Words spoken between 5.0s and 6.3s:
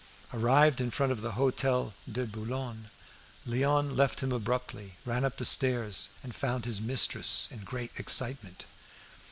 ran up the stairs,